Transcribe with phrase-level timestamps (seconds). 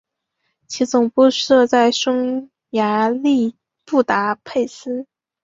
[0.67, 3.55] 其总部设在匈牙利
[3.85, 5.05] 布达佩斯。